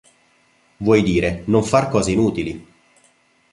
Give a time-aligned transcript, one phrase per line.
[0.79, 2.67] Vuoi dire: non far cose inutili.